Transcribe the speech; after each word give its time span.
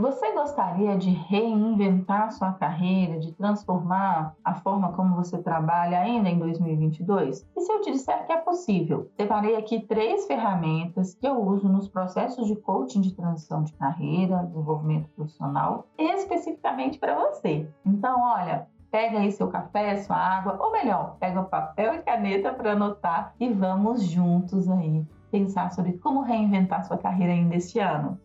Você 0.00 0.32
gostaria 0.32 0.96
de 0.96 1.10
reinventar 1.10 2.32
sua 2.32 2.54
carreira, 2.54 3.18
de 3.18 3.32
transformar 3.32 4.34
a 4.42 4.54
forma 4.54 4.94
como 4.94 5.14
você 5.14 5.36
trabalha 5.42 6.00
ainda 6.00 6.30
em 6.30 6.38
2022? 6.38 7.46
E 7.54 7.60
se 7.60 7.70
eu 7.70 7.82
te 7.82 7.92
disser 7.92 8.24
que 8.24 8.32
é 8.32 8.38
possível? 8.38 9.10
Separei 9.14 9.56
aqui 9.56 9.78
três 9.80 10.26
ferramentas 10.26 11.14
que 11.14 11.28
eu 11.28 11.38
uso 11.38 11.68
nos 11.68 11.86
processos 11.86 12.46
de 12.46 12.56
coaching 12.56 13.02
de 13.02 13.14
transição 13.14 13.62
de 13.62 13.74
carreira, 13.74 14.46
desenvolvimento 14.46 15.10
profissional, 15.10 15.86
especificamente 15.98 16.98
para 16.98 17.14
você. 17.14 17.68
Então, 17.84 18.22
olha, 18.22 18.66
pega 18.90 19.18
aí 19.18 19.30
seu 19.30 19.48
café, 19.48 19.98
sua 19.98 20.16
água, 20.16 20.56
ou 20.58 20.72
melhor, 20.72 21.18
pega 21.20 21.42
papel 21.42 21.96
e 21.96 21.98
caneta 21.98 22.54
para 22.54 22.72
anotar 22.72 23.34
e 23.38 23.52
vamos 23.52 24.02
juntos 24.04 24.66
aí 24.66 25.04
pensar 25.30 25.70
sobre 25.72 25.92
como 25.98 26.22
reinventar 26.22 26.86
sua 26.86 26.96
carreira 26.96 27.34
ainda 27.34 27.54
este 27.54 27.78
ano. 27.78 28.18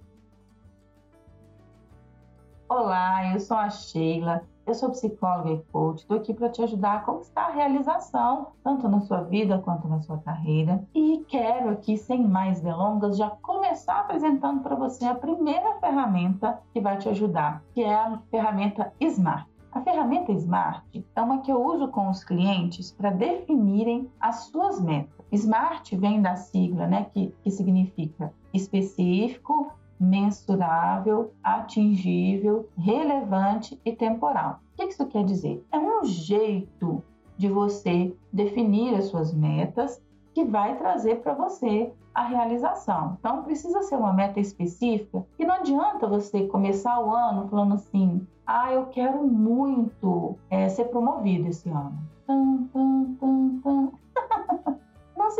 Olá, 2.68 3.31
eu 3.31 3.39
sou 3.39 3.55
a 3.55 3.70
Sheila, 3.70 4.41
eu 4.66 4.73
sou 4.73 4.89
psicóloga 4.89 5.52
e 5.52 5.62
coach, 5.71 5.99
estou 5.99 6.17
aqui 6.17 6.34
para 6.34 6.49
te 6.49 6.63
ajudar 6.63 6.95
a 6.95 6.99
conquistar 7.02 7.45
a 7.45 7.52
realização, 7.52 8.48
tanto 8.63 8.89
na 8.89 9.02
sua 9.02 9.22
vida 9.22 9.59
quanto 9.59 9.88
na 9.88 10.02
sua 10.02 10.17
carreira. 10.17 10.84
E 10.91 11.23
quero 11.27 11.70
aqui, 11.70 11.95
sem 11.95 12.27
mais 12.27 12.62
delongas, 12.62 13.17
já 13.17 13.30
começar 13.30 13.99
apresentando 13.99 14.63
para 14.63 14.73
você 14.73 15.05
a 15.05 15.13
primeira 15.13 15.75
ferramenta 15.80 16.59
que 16.73 16.81
vai 16.81 16.98
te 16.98 17.08
ajudar, 17.08 17.62
que 17.75 17.84
é 17.84 17.94
a 17.94 18.20
ferramenta 18.31 18.91
Smart. 19.00 19.47
A 19.72 19.81
ferramenta 19.81 20.31
Smart 20.31 21.05
é 21.16 21.22
uma 21.22 21.41
que 21.41 21.52
eu 21.52 21.63
uso 21.63 21.88
com 21.89 22.09
os 22.09 22.23
clientes 22.23 22.91
para 22.91 23.11
definirem 23.11 24.09
as 24.20 24.45
suas 24.45 24.81
metas. 24.81 25.23
Smart 25.31 25.95
vem 25.97 26.20
da 26.20 26.36
sigla, 26.36 26.88
né, 26.88 27.05
que, 27.13 27.31
que 27.44 27.52
significa 27.52 28.34
específico, 28.52 29.72
mensurável, 29.99 31.34
atingível, 31.44 32.70
relevante 32.77 33.80
e 33.86 33.94
temporal. 33.94 34.59
O 34.73 34.76
que 34.77 34.86
isso 34.86 35.06
quer 35.08 35.23
dizer? 35.23 35.66
É 35.72 35.78
um 35.80 36.03
jeito 36.03 37.03
de 37.38 37.47
você 37.50 38.16
definir 38.31 38.95
as 38.95 39.06
suas 39.06 39.34
metas 39.34 40.02
que 40.34 40.44
vai 40.44 40.78
trazer 40.78 41.22
para 41.22 41.34
você 41.34 41.94
a 42.14 42.23
realização. 42.23 43.17
Então, 43.19 43.44
precisa 43.44 43.81
ser 43.84 43.95
uma 43.95 44.14
meta 44.14 44.39
específica 44.39 45.25
e 45.38 45.45
não 45.45 45.56
adianta 45.56 46.08
você 46.08 46.47
começar 46.47 47.00
o 47.00 47.14
ano 47.14 47.47
falando 47.47 47.75
assim: 47.75 48.25
ah, 48.45 48.72
eu 48.72 48.86
quero 48.88 49.25
muito 49.28 50.38
é, 50.50 50.69
ser 50.69 50.86
promovido 50.86 51.47
esse 51.47 51.69
ano. 51.69 51.97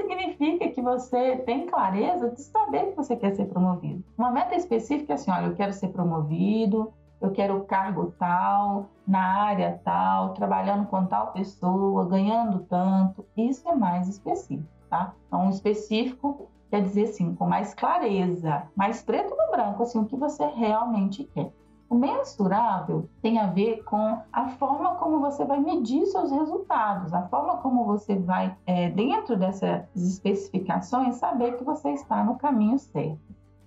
Significa 0.06 0.68
que 0.70 0.82
você 0.82 1.38
tem 1.38 1.66
clareza 1.68 2.30
de 2.30 2.42
saber 2.42 2.88
que 2.88 2.96
você 2.96 3.16
quer 3.16 3.36
ser 3.36 3.46
promovido. 3.46 4.04
Uma 4.18 4.32
meta 4.32 4.56
específica 4.56 5.14
é 5.14 5.16
assim: 5.16 5.32
olha, 5.32 5.48
eu 5.48 5.56
quero 5.56 5.74
ser 5.74 5.90
promovido, 5.90 6.94
eu 7.22 7.32
quero 7.32 7.64
cargo 7.66 8.14
tal, 8.18 8.90
na 9.08 9.44
área 9.44 9.80
tal, 9.84 10.34
trabalhando 10.34 10.88
com 10.88 11.06
tal 11.06 11.32
pessoa, 11.32 12.06
ganhando 12.06 12.60
tanto. 12.70 13.26
Isso 13.36 13.68
é 13.68 13.76
mais 13.76 14.08
específico, 14.08 14.70
tá? 14.90 15.14
Então, 15.28 15.50
específico 15.50 16.50
quer 16.70 16.82
dizer 16.82 17.04
assim, 17.04 17.34
com 17.36 17.46
mais 17.46 17.74
clareza, 17.74 18.64
mais 18.76 19.02
preto 19.02 19.36
no 19.36 19.52
branco, 19.52 19.84
assim, 19.84 20.00
o 20.00 20.06
que 20.06 20.16
você 20.16 20.46
realmente 20.46 21.24
quer. 21.24 21.52
O 21.96 21.98
mensurável 21.98 23.08
tem 23.22 23.40
a 23.40 23.48
ver 23.48 23.82
com 23.86 24.20
a 24.34 24.50
forma 24.50 24.96
como 24.96 25.22
você 25.22 25.46
vai 25.46 25.62
medir 25.62 26.06
seus 26.08 26.30
resultados, 26.30 27.14
a 27.14 27.22
forma 27.30 27.56
como 27.60 27.86
você 27.86 28.18
vai, 28.18 28.54
é, 28.66 28.90
dentro 28.90 29.38
dessas 29.38 29.86
especificações, 29.96 31.16
saber 31.16 31.56
que 31.56 31.64
você 31.64 31.92
está 31.92 32.22
no 32.22 32.36
caminho 32.36 32.78
certo. 32.78 33.18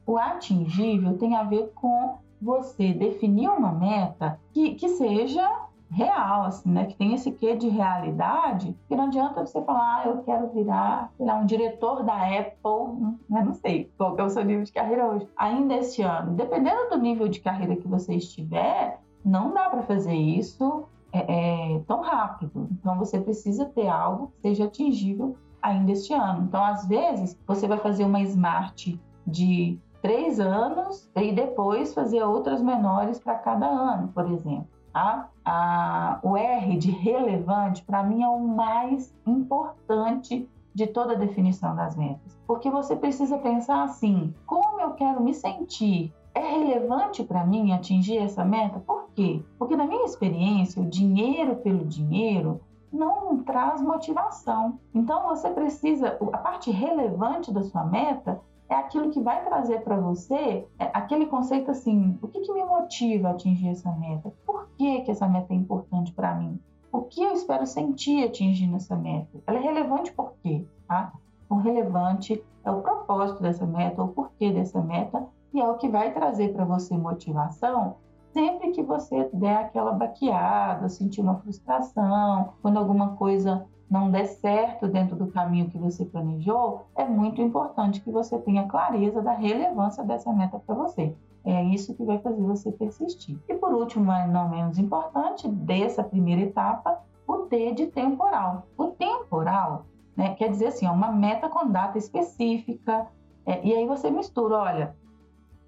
O 0.06 0.18
atingível 0.18 1.16
tem 1.16 1.36
a 1.36 1.42
ver 1.42 1.72
com 1.74 2.18
você 2.38 2.92
definir 2.92 3.48
uma 3.48 3.72
meta 3.72 4.38
que, 4.52 4.74
que 4.74 4.90
seja 4.90 5.50
real, 5.90 6.44
assim, 6.44 6.70
né? 6.70 6.86
Que 6.86 6.96
tem 6.96 7.14
esse 7.14 7.32
quê 7.32 7.56
de 7.56 7.68
realidade, 7.68 8.76
que 8.88 8.96
não 8.96 9.04
adianta 9.04 9.44
você 9.44 9.62
falar, 9.62 10.02
ah, 10.02 10.08
eu 10.08 10.22
quero 10.22 10.48
virar, 10.48 11.10
sei 11.16 11.26
lá, 11.26 11.36
um 11.36 11.46
diretor 11.46 12.02
da 12.02 12.14
Apple, 12.14 13.16
né? 13.28 13.42
Não 13.44 13.54
sei 13.54 13.90
qual 13.96 14.16
é 14.18 14.22
o 14.22 14.30
seu 14.30 14.44
nível 14.44 14.64
de 14.64 14.72
carreira 14.72 15.06
hoje. 15.06 15.28
Ainda 15.36 15.74
esse 15.74 16.02
ano, 16.02 16.34
dependendo 16.34 16.90
do 16.90 16.98
nível 16.98 17.28
de 17.28 17.40
carreira 17.40 17.76
que 17.76 17.88
você 17.88 18.14
estiver, 18.14 19.00
não 19.24 19.52
dá 19.52 19.68
para 19.68 19.82
fazer 19.82 20.14
isso 20.14 20.84
é, 21.12 21.74
é, 21.74 21.80
tão 21.86 22.00
rápido. 22.00 22.68
Então 22.72 22.98
você 22.98 23.18
precisa 23.20 23.66
ter 23.66 23.88
algo 23.88 24.28
que 24.28 24.48
seja 24.48 24.64
atingível 24.64 25.36
ainda 25.62 25.92
este 25.92 26.12
ano. 26.12 26.44
Então, 26.44 26.62
às 26.62 26.86
vezes, 26.86 27.38
você 27.46 27.66
vai 27.66 27.78
fazer 27.78 28.04
uma 28.04 28.20
smart 28.22 29.00
de 29.26 29.78
três 30.00 30.38
anos 30.38 31.10
e 31.16 31.32
depois 31.32 31.92
fazer 31.92 32.22
outras 32.22 32.62
menores 32.62 33.18
para 33.18 33.34
cada 33.34 33.66
ano, 33.66 34.08
por 34.08 34.30
exemplo. 34.30 34.77
Tá? 34.98 36.18
O 36.24 36.36
R 36.36 36.76
de 36.76 36.90
relevante, 36.90 37.84
para 37.84 38.02
mim, 38.02 38.24
é 38.24 38.28
o 38.28 38.40
mais 38.40 39.14
importante 39.24 40.50
de 40.74 40.86
toda 40.88 41.12
a 41.12 41.16
definição 41.16 41.76
das 41.76 41.94
metas. 41.94 42.36
Porque 42.48 42.68
você 42.68 42.96
precisa 42.96 43.38
pensar 43.38 43.84
assim: 43.84 44.34
como 44.44 44.80
eu 44.80 44.94
quero 44.94 45.22
me 45.22 45.32
sentir? 45.32 46.12
É 46.34 46.40
relevante 46.40 47.22
para 47.22 47.44
mim 47.44 47.70
atingir 47.72 48.18
essa 48.18 48.44
meta? 48.44 48.80
Por 48.80 49.08
quê? 49.14 49.40
Porque, 49.56 49.76
na 49.76 49.86
minha 49.86 50.04
experiência, 50.04 50.82
o 50.82 50.86
dinheiro 50.86 51.56
pelo 51.56 51.84
dinheiro 51.84 52.60
não 52.92 53.38
traz 53.44 53.80
motivação. 53.80 54.80
Então, 54.92 55.28
você 55.28 55.48
precisa, 55.50 56.18
a 56.32 56.38
parte 56.38 56.72
relevante 56.72 57.52
da 57.52 57.62
sua 57.62 57.84
meta 57.84 58.40
é 58.68 58.74
aquilo 58.74 59.10
que 59.10 59.20
vai 59.20 59.44
trazer 59.44 59.80
para 59.80 59.98
você 59.98 60.66
é 60.78 60.90
aquele 60.92 61.26
conceito 61.26 61.70
assim: 61.70 62.18
o 62.22 62.28
que, 62.28 62.40
que 62.40 62.52
me 62.52 62.64
motiva 62.64 63.28
a 63.28 63.30
atingir 63.32 63.68
essa 63.68 63.90
meta? 63.92 64.32
Por 64.44 64.68
que, 64.76 65.00
que 65.02 65.10
essa 65.10 65.28
meta 65.28 65.52
é 65.52 65.56
importante 65.56 66.12
para 66.12 66.34
mim? 66.34 66.60
O 66.92 67.02
que 67.02 67.22
eu 67.22 67.32
espero 67.32 67.66
sentir 67.66 68.24
atingindo 68.24 68.76
essa 68.76 68.96
meta? 68.96 69.42
Ela 69.46 69.58
é 69.58 69.62
relevante 69.62 70.12
por 70.12 70.34
quê? 70.42 70.66
Tá? 70.86 71.12
O 71.48 71.56
relevante 71.56 72.42
é 72.64 72.70
o 72.70 72.80
propósito 72.80 73.42
dessa 73.42 73.66
meta, 73.66 74.02
o 74.02 74.08
porquê 74.08 74.52
dessa 74.52 74.80
meta, 74.80 75.26
e 75.52 75.60
é 75.60 75.68
o 75.68 75.76
que 75.76 75.88
vai 75.88 76.12
trazer 76.12 76.52
para 76.52 76.64
você 76.64 76.96
motivação 76.96 77.96
sempre 78.32 78.70
que 78.70 78.82
você 78.82 79.28
der 79.32 79.56
aquela 79.56 79.92
baqueada, 79.92 80.88
sentir 80.88 81.20
uma 81.20 81.36
frustração, 81.40 82.52
quando 82.62 82.78
alguma 82.78 83.16
coisa 83.16 83.66
não 83.90 84.10
der 84.10 84.26
certo 84.26 84.86
dentro 84.86 85.16
do 85.16 85.28
caminho 85.28 85.70
que 85.70 85.78
você 85.78 86.04
planejou, 86.04 86.86
é 86.94 87.04
muito 87.04 87.40
importante 87.40 88.00
que 88.00 88.10
você 88.10 88.38
tenha 88.38 88.68
clareza 88.68 89.22
da 89.22 89.32
relevância 89.32 90.04
dessa 90.04 90.32
meta 90.32 90.58
para 90.58 90.74
você. 90.74 91.14
É 91.44 91.64
isso 91.64 91.94
que 91.94 92.04
vai 92.04 92.18
fazer 92.18 92.42
você 92.42 92.70
persistir. 92.70 93.38
E 93.48 93.54
por 93.54 93.72
último, 93.72 94.04
mas 94.04 94.30
não 94.30 94.50
menos 94.50 94.78
importante, 94.78 95.48
dessa 95.48 96.04
primeira 96.04 96.42
etapa, 96.42 97.00
o 97.26 97.46
T 97.46 97.72
de 97.72 97.86
temporal. 97.86 98.66
O 98.76 98.88
temporal 98.88 99.86
né, 100.14 100.34
quer 100.34 100.50
dizer 100.50 100.66
assim, 100.66 100.84
é 100.84 100.90
uma 100.90 101.10
meta 101.10 101.48
com 101.48 101.70
data 101.70 101.96
específica, 101.96 103.06
é, 103.46 103.66
e 103.66 103.72
aí 103.72 103.86
você 103.86 104.10
mistura, 104.10 104.58
olha, 104.58 104.96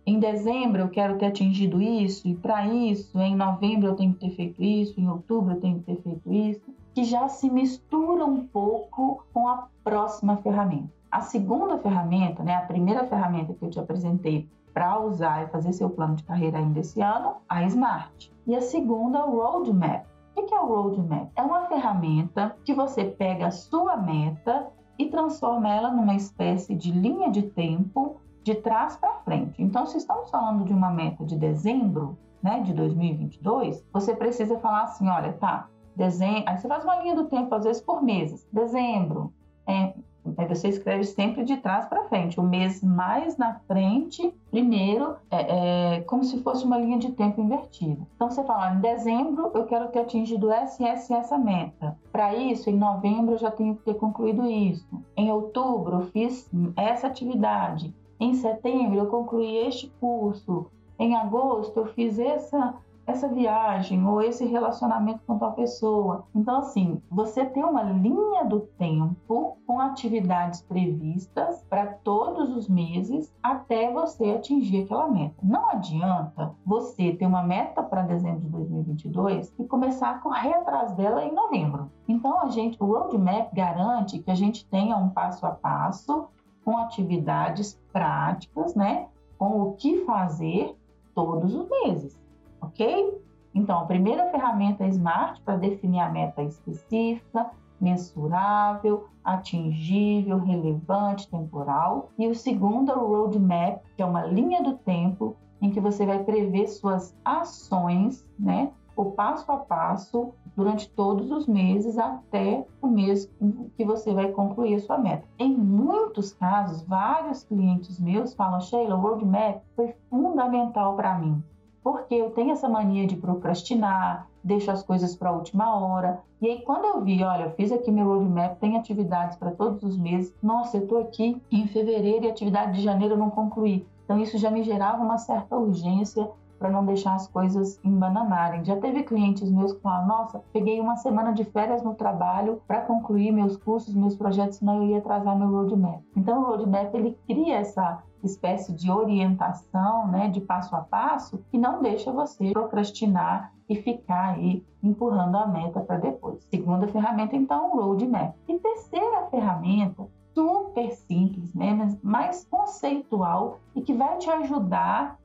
em 0.04 0.18
dezembro 0.18 0.82
eu 0.82 0.88
quero 0.90 1.16
ter 1.16 1.26
atingido 1.26 1.80
isso, 1.80 2.28
e 2.28 2.34
para 2.34 2.66
isso, 2.66 3.18
em 3.18 3.34
novembro 3.34 3.88
eu 3.88 3.96
tenho 3.96 4.12
que 4.12 4.20
ter 4.20 4.30
feito 4.34 4.62
isso, 4.62 5.00
em 5.00 5.08
outubro 5.08 5.54
eu 5.54 5.60
tenho 5.60 5.78
que 5.78 5.84
ter 5.84 6.02
feito 6.02 6.32
isso 6.32 6.69
que 6.94 7.04
já 7.04 7.28
se 7.28 7.48
mistura 7.48 8.24
um 8.24 8.46
pouco 8.46 9.24
com 9.32 9.48
a 9.48 9.68
próxima 9.84 10.36
ferramenta. 10.38 10.90
A 11.10 11.20
segunda 11.20 11.78
ferramenta, 11.78 12.42
né, 12.42 12.54
a 12.56 12.62
primeira 12.62 13.04
ferramenta 13.06 13.54
que 13.54 13.64
eu 13.64 13.70
te 13.70 13.80
apresentei 13.80 14.48
para 14.72 15.00
usar 15.00 15.44
e 15.44 15.48
fazer 15.48 15.72
seu 15.72 15.90
plano 15.90 16.14
de 16.14 16.22
carreira 16.22 16.58
ainda 16.58 16.80
esse 16.80 17.00
ano, 17.00 17.36
a 17.48 17.64
Smart. 17.64 18.32
E 18.46 18.54
a 18.54 18.60
segunda, 18.60 19.24
o 19.26 19.40
Roadmap. 19.40 20.06
O 20.36 20.42
que 20.42 20.54
é 20.54 20.60
o 20.60 20.66
Roadmap? 20.66 21.30
É 21.34 21.42
uma 21.42 21.66
ferramenta 21.66 22.56
que 22.64 22.72
você 22.72 23.04
pega 23.04 23.48
a 23.48 23.50
sua 23.50 23.96
meta 23.96 24.68
e 24.98 25.06
transforma 25.06 25.68
ela 25.68 25.90
numa 25.90 26.14
espécie 26.14 26.74
de 26.74 26.92
linha 26.92 27.30
de 27.30 27.42
tempo 27.42 28.16
de 28.42 28.54
trás 28.54 28.96
para 28.96 29.18
frente. 29.20 29.62
Então, 29.62 29.86
se 29.86 29.98
estamos 29.98 30.30
falando 30.30 30.64
de 30.64 30.72
uma 30.72 30.90
meta 30.90 31.24
de 31.24 31.36
dezembro, 31.36 32.16
né, 32.42 32.60
de 32.60 32.72
2022, 32.72 33.84
você 33.92 34.14
precisa 34.14 34.58
falar 34.58 34.84
assim, 34.84 35.08
olha, 35.08 35.32
tá, 35.34 35.68
Dezembro, 35.96 36.44
aí 36.46 36.58
você 36.58 36.68
faz 36.68 36.84
uma 36.84 36.96
linha 36.96 37.14
do 37.14 37.24
tempo, 37.24 37.54
às 37.54 37.64
vezes 37.64 37.82
por 37.82 38.02
meses. 38.02 38.46
Dezembro, 38.52 39.32
é, 39.66 39.92
aí 40.36 40.46
você 40.46 40.68
escreve 40.68 41.04
sempre 41.04 41.44
de 41.44 41.56
trás 41.56 41.86
para 41.86 42.04
frente. 42.04 42.38
O 42.38 42.42
mês 42.42 42.82
mais 42.82 43.36
na 43.36 43.54
frente, 43.66 44.32
primeiro, 44.50 45.16
é, 45.30 45.96
é, 45.96 46.00
como 46.02 46.24
se 46.24 46.42
fosse 46.42 46.64
uma 46.64 46.78
linha 46.78 46.98
de 46.98 47.12
tempo 47.12 47.40
invertida. 47.40 48.06
Então 48.14 48.30
você 48.30 48.42
fala, 48.44 48.74
em 48.74 48.80
dezembro 48.80 49.50
eu 49.54 49.64
quero 49.66 49.88
ter 49.88 50.00
atingido 50.00 50.50
essa 50.50 50.82
e 50.82 50.86
essa, 50.86 51.16
essa 51.16 51.38
meta. 51.38 51.96
Para 52.12 52.34
isso, 52.34 52.70
em 52.70 52.76
novembro 52.76 53.34
eu 53.34 53.38
já 53.38 53.50
tenho 53.50 53.76
que 53.76 53.82
ter 53.82 53.94
concluído 53.94 54.46
isso. 54.46 54.86
Em 55.16 55.30
outubro 55.30 55.96
eu 55.96 56.06
fiz 56.06 56.50
essa 56.76 57.06
atividade. 57.06 57.94
Em 58.18 58.34
setembro 58.34 58.98
eu 58.98 59.06
concluí 59.06 59.56
este 59.66 59.90
curso. 60.00 60.66
Em 60.98 61.16
agosto 61.16 61.78
eu 61.78 61.86
fiz 61.86 62.18
essa 62.18 62.74
essa 63.06 63.28
viagem 63.28 64.06
ou 64.06 64.22
esse 64.22 64.44
relacionamento 64.44 65.20
com 65.26 65.38
tal 65.38 65.52
pessoa. 65.52 66.24
Então, 66.34 66.58
assim, 66.58 67.00
você 67.10 67.44
tem 67.44 67.64
uma 67.64 67.82
linha 67.82 68.44
do 68.44 68.60
tempo 68.60 69.58
com 69.66 69.80
atividades 69.80 70.62
previstas 70.62 71.64
para 71.68 71.86
todos 71.86 72.54
os 72.56 72.68
meses 72.68 73.32
até 73.42 73.92
você 73.92 74.30
atingir 74.30 74.84
aquela 74.84 75.08
meta. 75.08 75.34
Não 75.42 75.70
adianta 75.70 76.54
você 76.64 77.12
ter 77.12 77.26
uma 77.26 77.42
meta 77.42 77.82
para 77.82 78.02
dezembro 78.02 78.40
de 78.40 78.48
2022 78.48 79.52
e 79.58 79.64
começar 79.64 80.10
a 80.10 80.18
correr 80.18 80.54
atrás 80.54 80.92
dela 80.92 81.24
em 81.24 81.34
novembro. 81.34 81.90
Então, 82.08 82.40
a 82.40 82.48
gente, 82.48 82.76
o 82.80 82.86
roadmap 82.86 83.52
garante 83.52 84.18
que 84.18 84.30
a 84.30 84.34
gente 84.34 84.66
tenha 84.66 84.96
um 84.96 85.10
passo 85.10 85.46
a 85.46 85.50
passo 85.50 86.28
com 86.64 86.76
atividades 86.76 87.80
práticas, 87.92 88.74
né? 88.74 89.08
Com 89.38 89.60
o 89.62 89.72
que 89.72 90.04
fazer 90.04 90.76
todos 91.14 91.54
os 91.54 91.68
meses 91.68 92.20
ok? 92.60 93.20
Então, 93.54 93.80
a 93.80 93.84
primeira 93.84 94.30
ferramenta 94.30 94.84
é 94.84 94.88
SMART 94.88 95.40
para 95.44 95.56
definir 95.56 96.00
a 96.00 96.10
meta 96.10 96.42
específica, 96.42 97.50
mensurável, 97.80 99.08
atingível, 99.24 100.38
relevante, 100.38 101.28
temporal. 101.28 102.10
E 102.18 102.28
o 102.28 102.34
segundo 102.34 102.92
é 102.92 102.96
o 102.96 103.06
Roadmap, 103.06 103.82
que 103.96 104.02
é 104.02 104.06
uma 104.06 104.24
linha 104.26 104.62
do 104.62 104.74
tempo 104.74 105.36
em 105.60 105.70
que 105.70 105.80
você 105.80 106.06
vai 106.06 106.22
prever 106.22 106.68
suas 106.68 107.16
ações, 107.24 108.26
né? 108.38 108.70
O 108.96 109.12
passo 109.12 109.50
a 109.50 109.56
passo 109.56 110.32
durante 110.54 110.90
todos 110.90 111.30
os 111.30 111.46
meses 111.46 111.96
até 111.96 112.66
o 112.82 112.86
mês 112.86 113.30
que 113.76 113.84
você 113.84 114.12
vai 114.12 114.30
concluir 114.30 114.74
a 114.74 114.80
sua 114.80 114.98
meta. 114.98 115.26
Em 115.38 115.56
muitos 115.56 116.32
casos, 116.34 116.82
vários 116.82 117.44
clientes 117.44 117.98
meus 117.98 118.34
falam: 118.34 118.60
Sheila, 118.60 118.96
o 118.96 119.00
roadmap 119.00 119.62
foi 119.74 119.94
fundamental 120.10 120.96
para 120.96 121.18
mim 121.18 121.42
porque 121.82 122.14
eu 122.14 122.30
tenho 122.30 122.52
essa 122.52 122.68
mania 122.68 123.06
de 123.06 123.16
procrastinar, 123.16 124.28
deixo 124.42 124.70
as 124.70 124.82
coisas 124.82 125.16
para 125.16 125.30
a 125.30 125.32
última 125.32 125.78
hora. 125.78 126.20
E 126.40 126.48
aí, 126.48 126.62
quando 126.62 126.84
eu 126.84 127.02
vi, 127.02 127.22
olha, 127.22 127.44
eu 127.44 127.50
fiz 127.52 127.72
aqui 127.72 127.90
meu 127.90 128.06
roadmap, 128.06 128.58
tem 128.58 128.76
atividades 128.76 129.36
para 129.36 129.50
todos 129.50 129.82
os 129.82 129.96
meses. 129.96 130.34
Nossa, 130.42 130.76
eu 130.76 130.82
estou 130.82 130.98
aqui 130.98 131.40
em 131.50 131.66
fevereiro 131.66 132.24
e 132.24 132.28
a 132.28 132.32
atividade 132.32 132.72
de 132.72 132.82
janeiro 132.82 133.14
eu 133.14 133.18
não 133.18 133.30
concluí. 133.30 133.86
Então, 134.04 134.20
isso 134.20 134.38
já 134.38 134.50
me 134.50 134.62
gerava 134.62 135.02
uma 135.02 135.18
certa 135.18 135.56
urgência 135.56 136.28
para 136.60 136.70
não 136.70 136.84
deixar 136.84 137.14
as 137.14 137.26
coisas 137.26 137.80
embananarem. 137.82 138.64
Já 138.64 138.76
teve 138.76 139.02
clientes 139.02 139.50
meus 139.50 139.72
que 139.72 139.80
falaram: 139.80 140.06
Nossa, 140.06 140.44
peguei 140.52 140.78
uma 140.78 140.96
semana 140.96 141.32
de 141.32 141.42
férias 141.42 141.82
no 141.82 141.94
trabalho 141.94 142.60
para 142.68 142.82
concluir 142.82 143.32
meus 143.32 143.56
cursos, 143.56 143.94
meus 143.94 144.14
projetos, 144.14 144.58
senão 144.58 144.82
eu 144.82 144.90
ia 144.90 144.98
atrasar 144.98 145.36
meu 145.36 145.48
roadmap. 145.48 146.02
Então, 146.14 146.42
o 146.42 146.44
roadmap 146.44 146.94
ele 146.94 147.18
cria 147.26 147.56
essa 147.56 148.02
espécie 148.22 148.74
de 148.74 148.90
orientação, 148.90 150.06
né, 150.08 150.28
de 150.28 150.42
passo 150.42 150.76
a 150.76 150.82
passo, 150.82 151.42
que 151.50 151.56
não 151.56 151.80
deixa 151.80 152.12
você 152.12 152.52
procrastinar 152.52 153.50
e 153.66 153.74
ficar 153.74 154.34
aí 154.34 154.62
empurrando 154.82 155.36
a 155.36 155.46
meta 155.46 155.80
para 155.80 155.96
depois. 155.96 156.44
Segunda 156.50 156.86
ferramenta, 156.86 157.34
então, 157.34 157.72
o 157.72 157.80
roadmap. 157.80 158.34
E 158.46 158.58
terceira 158.58 159.26
ferramenta, 159.30 160.06
super 160.34 160.92
simples, 160.92 161.54
né, 161.54 161.72
mas 161.72 161.98
mais 162.02 162.44
conceitual 162.44 163.58
e 163.74 163.80
que 163.80 163.94
vai 163.94 164.18
te 164.18 164.28
ajudar 164.30 165.18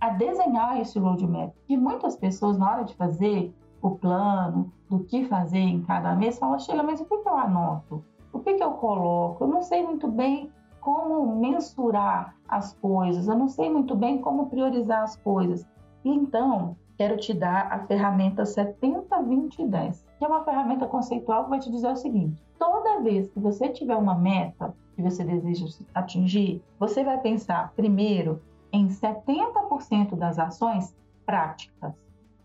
a 0.00 0.10
desenhar 0.10 0.80
esse 0.80 0.98
roadmap. 0.98 1.52
E 1.68 1.76
muitas 1.76 2.16
pessoas, 2.16 2.58
na 2.58 2.70
hora 2.70 2.84
de 2.84 2.94
fazer 2.94 3.54
o 3.80 3.90
plano 3.90 4.72
do 4.88 5.00
que 5.00 5.24
fazer 5.24 5.58
em 5.58 5.82
cada 5.82 6.14
mês, 6.14 6.38
falam, 6.38 6.58
Sheila, 6.58 6.82
mas 6.82 7.00
o 7.00 7.04
que, 7.04 7.14
eu 7.14 7.36
anoto? 7.36 8.04
O 8.32 8.40
que, 8.40 8.54
que 8.54 8.62
eu 8.62 8.72
coloco? 8.72 9.44
Eu 9.44 9.48
não 9.48 9.62
sei 9.62 9.84
muito 9.84 10.08
bem 10.08 10.50
como 10.80 11.36
mensurar 11.36 12.36
as 12.48 12.74
coisas, 12.74 13.26
eu 13.26 13.36
não 13.36 13.48
sei 13.48 13.68
muito 13.68 13.96
bem 13.96 14.18
como 14.18 14.46
priorizar 14.46 15.02
as 15.02 15.16
coisas. 15.16 15.66
Então, 16.04 16.76
quero 16.96 17.16
te 17.16 17.34
dar 17.34 17.72
a 17.72 17.80
ferramenta 17.86 18.44
70-20-10, 18.44 20.04
que 20.18 20.24
é 20.24 20.28
uma 20.28 20.44
ferramenta 20.44 20.86
conceitual 20.86 21.44
que 21.44 21.50
vai 21.50 21.58
te 21.58 21.70
dizer 21.70 21.90
o 21.90 21.96
seguinte: 21.96 22.40
toda 22.58 23.00
vez 23.00 23.28
que 23.28 23.40
você 23.40 23.68
tiver 23.68 23.96
uma 23.96 24.14
meta 24.14 24.74
que 24.94 25.02
você 25.02 25.24
deseja 25.24 25.66
atingir, 25.94 26.62
você 26.78 27.02
vai 27.02 27.18
pensar 27.18 27.72
primeiro 27.74 28.40
em 28.76 28.88
70% 28.88 30.14
das 30.14 30.38
ações 30.38 30.94
práticas. 31.24 31.94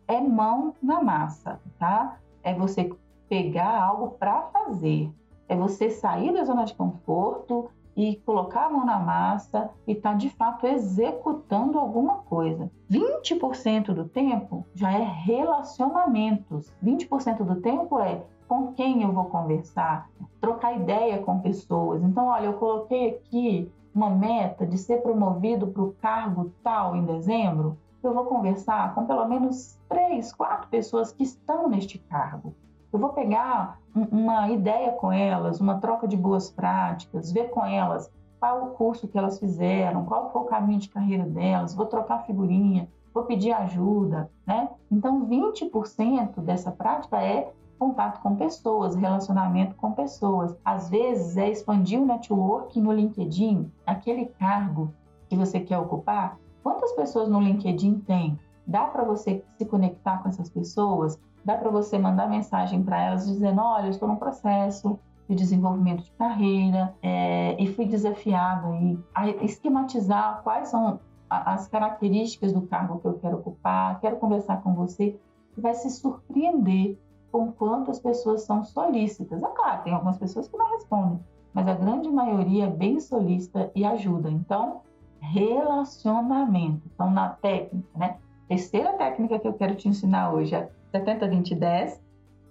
É 0.08 0.20
mão 0.20 0.74
na 0.82 1.02
massa, 1.04 1.60
tá? 1.78 2.18
É 2.44 2.54
você 2.54 2.92
pegar 3.30 3.82
algo 3.82 4.12
para 4.12 4.42
fazer. 4.44 5.12
É 5.48 5.56
você 5.56 5.90
sair 5.90 6.34
da 6.34 6.44
zona 6.44 6.66
de 6.66 6.74
conforto 6.74 7.70
e 7.96 8.16
colocar 8.26 8.66
a 8.66 8.70
mão 8.70 8.86
na 8.86 9.00
massa 9.00 9.70
e 9.86 9.94
tá, 9.94 10.14
de 10.14 10.30
fato 10.30 10.66
executando 10.66 11.78
alguma 11.78 12.20
coisa. 12.20 12.72
20% 12.90 13.94
do 13.94 14.08
tempo 14.08 14.66
já 14.74 14.92
é 14.92 15.04
relacionamentos. 15.04 16.74
20% 16.84 17.44
do 17.44 17.62
tempo 17.62 18.00
é 18.00 18.24
com 18.48 18.74
quem 18.74 19.04
eu 19.04 19.12
vou 19.12 19.26
conversar, 19.26 20.10
trocar 20.40 20.76
ideia 20.76 21.20
com 21.20 21.40
pessoas. 21.40 22.04
Então, 22.04 22.28
olha, 22.28 22.48
eu 22.48 22.54
coloquei 22.54 23.16
aqui 23.16 23.72
uma 23.94 24.10
meta 24.10 24.66
de 24.66 24.78
ser 24.78 25.02
promovido 25.02 25.68
para 25.68 25.82
o 25.82 25.94
cargo 25.94 26.52
tal 26.64 26.96
em 26.96 27.06
dezembro, 27.06 27.78
eu 28.04 28.14
vou 28.14 28.26
conversar 28.26 28.96
com 28.96 29.06
pelo 29.06 29.28
menos 29.28 29.80
três, 29.88 30.34
quatro 30.34 30.70
pessoas 30.70 31.12
que 31.12 31.24
estão 31.24 31.70
neste 31.70 32.00
cargo. 32.00 32.56
Eu 32.92 33.00
vou 33.00 33.10
pegar 33.10 33.80
uma 33.94 34.50
ideia 34.50 34.92
com 34.92 35.12
elas, 35.12 35.62
uma 35.62 35.80
troca 35.80 36.08
de 36.08 36.18
boas 36.18 36.50
práticas, 36.50 37.32
ver 37.32 37.50
com 37.50 37.66
elas 37.66 38.12
qual 38.40 38.64
o 38.64 38.72
curso 38.72 39.08
que 39.08 39.18
elas 39.18 39.40
fizeram, 39.40 40.06
qual 40.06 40.32
foi 40.32 40.42
o 40.42 40.46
caminho 40.46 40.80
de 40.80 40.90
carreira 40.90 41.26
delas, 41.26 41.76
vou 41.76 41.86
trocar 41.86 42.26
figurinha, 42.26 42.90
vou 43.14 43.24
pedir 43.24 43.52
ajuda, 43.52 44.32
né? 44.46 44.70
Então, 44.90 45.26
20% 45.28 46.40
dessa 46.42 46.72
prática 46.72 47.22
é 47.22 47.52
contato 47.82 48.22
com 48.22 48.36
pessoas, 48.36 48.94
relacionamento 48.94 49.74
com 49.74 49.92
pessoas. 49.94 50.56
Às 50.64 50.88
vezes 50.88 51.36
é 51.36 51.50
expandir 51.50 52.00
o 52.00 52.06
network 52.06 52.80
no 52.80 52.92
LinkedIn, 52.94 53.72
aquele 53.88 54.28
cargo 54.28 54.94
que 55.28 55.36
você 55.36 55.60
quer 55.60 55.80
ocupar. 55.80 56.38
Quantas 56.62 56.92
pessoas 56.92 57.28
no 57.28 57.42
LinkedIn 57.42 58.02
tem? 58.02 58.38
Dá 58.68 58.84
para 58.84 59.04
você 59.04 59.44
se 59.58 59.66
conectar 59.66 60.22
com 60.22 60.30
essas 60.30 60.48
pessoas? 60.48 61.20
Dá 61.44 61.58
para 61.58 61.72
você 61.72 61.98
mandar 61.98 62.30
mensagem 62.30 62.84
para 62.84 63.02
elas 63.02 63.26
dizendo: 63.26 63.60
olha, 63.60 63.88
eu 63.88 63.90
estou 63.90 64.08
num 64.08 64.16
processo 64.16 65.00
de 65.28 65.34
desenvolvimento 65.34 66.04
de 66.04 66.12
carreira 66.12 66.94
é, 67.02 67.56
e 67.60 67.66
fui 67.66 67.86
desafiada 67.88 68.68
a 69.16 69.28
esquematizar 69.44 70.44
quais 70.44 70.68
são 70.68 71.00
as 71.28 71.68
características 71.68 72.54
do 72.54 72.62
cargo 72.62 73.00
que 73.00 73.08
eu 73.08 73.14
quero 73.16 73.38
ocupar, 73.38 74.00
quero 74.00 74.18
conversar 74.18 74.62
com 74.62 74.76
você. 74.76 75.20
Você 75.52 75.62
vai 75.62 75.74
se 75.74 75.90
surpreender 75.90 76.96
com 77.32 77.52
quantas 77.52 78.00
pessoas 78.00 78.44
são 78.44 78.64
solícitas. 78.64 79.42
É 79.42 79.48
claro, 79.48 79.84
tem 79.84 79.94
algumas 79.94 80.18
pessoas 80.18 80.48
que 80.48 80.58
não 80.58 80.70
respondem, 80.72 81.20
mas 81.54 81.68
a 81.68 81.74
grande 81.74 82.10
maioria 82.10 82.66
é 82.66 82.70
bem 82.70 83.00
solícita 83.00 83.72
e 83.76 83.86
ajuda. 83.86 84.30
Então, 84.30 84.82
relacionamento. 85.20 86.82
Então, 86.94 87.10
na 87.10 87.30
técnica, 87.30 87.88
né? 87.98 88.18
Terceira 88.48 88.94
técnica 88.94 89.40
que 89.40 89.48
eu 89.48 89.54
quero 89.54 89.76
te 89.76 89.88
ensinar 89.88 90.34
hoje 90.34 90.54
é 90.54 90.70
70, 90.92 91.28
20, 91.28 91.56
10. 91.56 92.02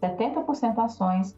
70% 0.00 0.78
ações, 0.78 1.36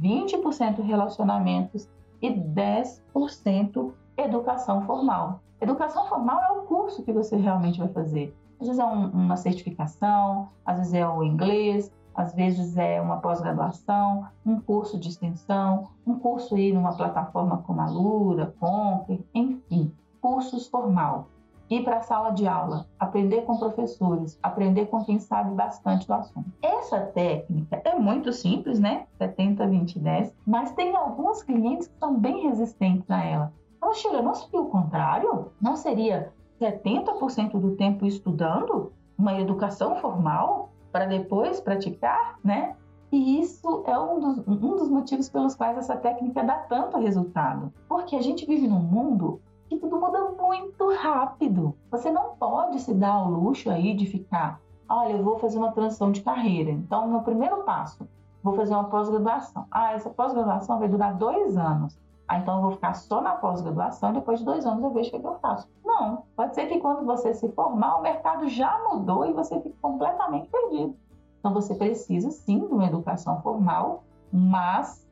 20% 0.00 0.82
relacionamentos 0.82 1.88
e 2.20 2.30
10% 2.30 3.92
educação 4.16 4.82
formal. 4.82 5.40
Educação 5.60 6.06
formal 6.08 6.40
é 6.42 6.52
o 6.52 6.62
curso 6.62 7.02
que 7.02 7.12
você 7.12 7.36
realmente 7.36 7.78
vai 7.78 7.88
fazer. 7.88 8.36
Às 8.60 8.66
vezes 8.66 8.80
é 8.80 8.84
um, 8.84 9.06
uma 9.10 9.36
certificação, 9.36 10.48
às 10.64 10.78
vezes 10.78 10.94
é 10.94 11.08
o 11.08 11.22
inglês, 11.22 11.90
às 12.14 12.34
vezes 12.34 12.76
é 12.76 13.00
uma 13.00 13.18
pós-graduação, 13.18 14.26
um 14.44 14.60
curso 14.60 14.98
de 14.98 15.08
extensão, 15.08 15.88
um 16.06 16.18
curso 16.18 16.54
aí 16.54 16.72
numa 16.72 16.96
plataforma 16.96 17.58
como 17.58 17.80
a 17.80 17.88
Lura, 17.88 18.54
Conquer, 18.58 19.20
enfim, 19.34 19.92
cursos 20.20 20.66
formal. 20.68 21.28
Ir 21.70 21.84
para 21.84 21.98
a 21.98 22.02
sala 22.02 22.30
de 22.30 22.46
aula, 22.46 22.86
aprender 23.00 23.42
com 23.42 23.56
professores, 23.56 24.38
aprender 24.42 24.86
com 24.86 25.02
quem 25.02 25.18
sabe 25.18 25.54
bastante 25.54 26.06
do 26.06 26.12
assunto. 26.12 26.52
Essa 26.60 27.00
técnica 27.00 27.80
é 27.82 27.94
muito 27.94 28.30
simples, 28.30 28.78
né? 28.78 29.06
70, 29.16 29.66
20, 29.66 29.98
10, 29.98 30.34
mas 30.46 30.72
tem 30.72 30.94
alguns 30.94 31.42
clientes 31.42 31.86
que 31.86 31.98
são 31.98 32.18
bem 32.18 32.46
resistentes 32.46 33.10
a 33.10 33.24
ela. 33.24 33.52
Ela 33.82 33.94
chega, 33.94 34.20
não 34.20 34.34
seria 34.34 34.60
o 34.60 34.68
contrário? 34.68 35.50
Não 35.60 35.74
seria 35.74 36.30
70% 36.60 37.58
do 37.58 37.74
tempo 37.74 38.04
estudando 38.04 38.92
uma 39.18 39.40
educação 39.40 39.96
formal? 39.96 40.71
Para 40.92 41.06
depois 41.06 41.60
praticar, 41.60 42.38
né? 42.44 42.76
E 43.10 43.40
isso 43.40 43.82
é 43.86 43.98
um 43.98 44.20
dos, 44.20 44.38
um 44.46 44.76
dos 44.76 44.88
motivos 44.88 45.28
pelos 45.28 45.54
quais 45.54 45.76
essa 45.76 45.96
técnica 45.96 46.42
dá 46.42 46.54
tanto 46.54 46.98
resultado. 46.98 47.72
Porque 47.88 48.16
a 48.16 48.22
gente 48.22 48.46
vive 48.46 48.68
num 48.68 48.80
mundo 48.80 49.40
que 49.68 49.76
tudo 49.78 49.98
muda 49.98 50.30
muito 50.30 50.94
rápido. 50.94 51.74
Você 51.90 52.10
não 52.10 52.36
pode 52.36 52.80
se 52.80 52.94
dar 52.94 53.12
ao 53.12 53.30
luxo 53.30 53.70
aí 53.70 53.94
de 53.94 54.06
ficar, 54.06 54.60
olha, 54.88 55.12
eu 55.12 55.22
vou 55.22 55.38
fazer 55.38 55.58
uma 55.58 55.72
transição 55.72 56.10
de 56.12 56.22
carreira. 56.22 56.70
Então, 56.70 57.08
meu 57.08 57.20
primeiro 57.20 57.64
passo, 57.64 58.08
vou 58.42 58.54
fazer 58.54 58.74
uma 58.74 58.84
pós-graduação. 58.84 59.66
Ah, 59.70 59.92
essa 59.92 60.10
pós-graduação 60.10 60.78
vai 60.78 60.88
durar 60.88 61.14
dois 61.14 61.56
anos. 61.56 61.98
Ah, 62.32 62.38
então 62.38 62.56
eu 62.56 62.62
vou 62.62 62.70
ficar 62.70 62.94
só 62.94 63.20
na 63.20 63.32
pós-graduação 63.32 64.08
e 64.08 64.14
depois 64.14 64.38
de 64.38 64.46
dois 64.46 64.64
anos 64.64 64.82
eu 64.82 64.90
vejo 64.90 65.14
o 65.14 65.20
que, 65.20 65.26
eu 65.26 65.38
faço. 65.38 65.68
Não, 65.84 66.24
pode 66.34 66.54
ser 66.54 66.64
que 66.64 66.80
quando 66.80 67.04
você 67.04 67.34
se 67.34 67.46
formar, 67.52 67.98
o 67.98 68.02
mercado 68.02 68.48
já 68.48 68.82
mudou 68.88 69.26
e 69.26 69.34
você 69.34 69.60
fique 69.60 69.76
completamente 69.82 70.48
perdido. 70.48 70.96
Então 71.38 71.52
você 71.52 71.74
precisa 71.74 72.30
sim 72.30 72.60
de 72.60 72.72
uma 72.72 72.86
educação 72.86 73.42
formal, 73.42 74.02
mas 74.32 75.06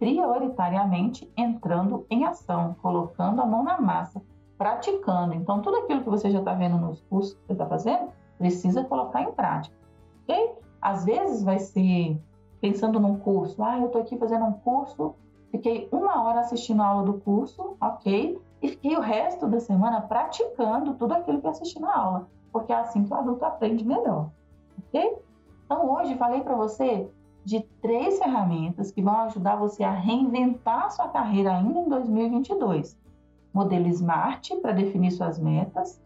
prioritariamente 0.00 1.32
entrando 1.36 2.04
em 2.10 2.24
ação, 2.24 2.74
colocando 2.82 3.40
a 3.40 3.46
mão 3.46 3.62
na 3.62 3.80
massa, 3.80 4.20
praticando. 4.58 5.34
Então 5.34 5.62
tudo 5.62 5.76
aquilo 5.76 6.02
que 6.02 6.10
você 6.10 6.32
já 6.32 6.40
está 6.40 6.52
vendo 6.52 6.78
nos 6.78 7.00
cursos 7.02 7.34
que 7.34 7.46
você 7.46 7.52
está 7.52 7.66
fazendo, 7.66 8.08
precisa 8.38 8.82
colocar 8.82 9.22
em 9.22 9.30
prática. 9.30 9.76
Ok? 10.24 10.56
Às 10.82 11.04
vezes 11.04 11.44
vai 11.44 11.60
ser 11.60 12.20
pensando 12.60 12.98
num 12.98 13.16
curso, 13.20 13.62
ah, 13.62 13.78
eu 13.78 13.86
estou 13.86 14.00
aqui 14.00 14.18
fazendo 14.18 14.46
um 14.46 14.52
curso 14.52 15.14
Fiquei 15.50 15.88
uma 15.92 16.22
hora 16.22 16.40
assistindo 16.40 16.82
a 16.82 16.86
aula 16.86 17.04
do 17.04 17.14
curso, 17.14 17.76
ok? 17.80 18.38
E 18.62 18.68
fiquei 18.68 18.96
o 18.96 19.00
resto 19.00 19.46
da 19.46 19.60
semana 19.60 20.00
praticando 20.00 20.94
tudo 20.94 21.12
aquilo 21.12 21.40
que 21.40 21.46
eu 21.46 21.50
assisti 21.50 21.80
na 21.80 21.94
aula, 21.94 22.28
porque 22.52 22.72
é 22.72 22.76
assim 22.76 23.04
que 23.04 23.12
o 23.12 23.16
adulto 23.16 23.44
aprende 23.44 23.84
melhor, 23.84 24.30
ok? 24.78 25.16
Então 25.64 25.90
hoje 25.90 26.16
falei 26.16 26.40
para 26.40 26.54
você 26.54 27.08
de 27.44 27.60
três 27.80 28.18
ferramentas 28.18 28.90
que 28.90 29.00
vão 29.00 29.20
ajudar 29.20 29.56
você 29.56 29.84
a 29.84 29.92
reinventar 29.92 30.90
sua 30.90 31.08
carreira 31.08 31.56
ainda 31.56 31.78
em 31.78 31.88
2022. 31.88 32.98
Modelo 33.54 33.86
SMART 33.86 34.50
para 34.60 34.72
definir 34.72 35.12
suas 35.12 35.38
metas, 35.38 36.00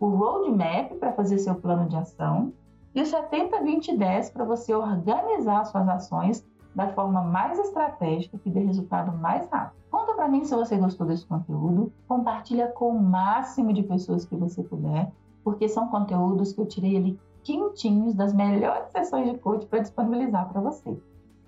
o 0.00 0.08
Roadmap 0.08 0.94
para 0.98 1.12
fazer 1.12 1.38
seu 1.38 1.54
plano 1.54 1.88
de 1.88 1.96
ação 1.96 2.52
e 2.94 3.00
o 3.00 3.04
70-20-10 3.04 4.32
para 4.32 4.44
você 4.44 4.74
organizar 4.74 5.64
suas 5.64 5.88
ações 5.88 6.44
da 6.74 6.88
forma 6.88 7.22
mais 7.22 7.58
estratégica 7.58 8.38
que 8.38 8.50
dê 8.50 8.60
resultado 8.60 9.16
mais 9.18 9.48
rápido. 9.48 9.80
Conta 9.90 10.14
para 10.14 10.28
mim 10.28 10.44
se 10.44 10.54
você 10.54 10.76
gostou 10.76 11.06
desse 11.06 11.26
conteúdo, 11.26 11.92
compartilha 12.06 12.68
com 12.68 12.90
o 12.90 13.02
máximo 13.02 13.72
de 13.72 13.82
pessoas 13.82 14.24
que 14.24 14.36
você 14.36 14.62
puder, 14.62 15.10
porque 15.42 15.68
são 15.68 15.88
conteúdos 15.88 16.52
que 16.52 16.60
eu 16.60 16.66
tirei 16.66 16.96
ali 16.96 17.18
quentinhos 17.42 18.14
das 18.14 18.32
melhores 18.32 18.90
sessões 18.92 19.30
de 19.30 19.38
coach 19.38 19.66
para 19.66 19.80
disponibilizar 19.80 20.48
para 20.48 20.60
você. 20.60 20.96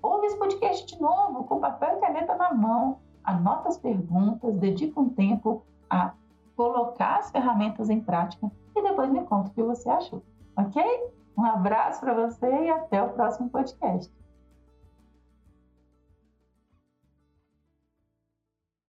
Ouve 0.01 0.27
esse 0.27 0.37
podcast 0.37 0.85
de 0.85 1.01
novo, 1.01 1.45
com 1.45 1.59
papel 1.59 1.97
e 1.97 2.01
caneta 2.01 2.35
na 2.35 2.53
mão, 2.53 2.97
anota 3.23 3.69
as 3.69 3.77
perguntas, 3.77 4.57
dedica 4.57 4.99
um 4.99 5.09
tempo 5.09 5.63
a 5.89 6.13
colocar 6.57 7.19
as 7.19 7.31
ferramentas 7.31 7.89
em 7.89 8.01
prática 8.01 8.51
e 8.75 8.81
depois 8.81 9.09
me 9.11 9.23
conta 9.23 9.49
o 9.49 9.53
que 9.53 9.63
você 9.63 9.89
achou, 9.89 10.21
ok? 10.57 10.83
Um 11.37 11.45
abraço 11.45 12.01
para 12.01 12.13
você 12.13 12.47
e 12.47 12.69
até 12.69 13.01
o 13.01 13.09
próximo 13.09 13.49
podcast. 13.49 14.13